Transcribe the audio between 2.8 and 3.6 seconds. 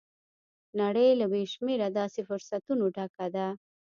ډکه ده.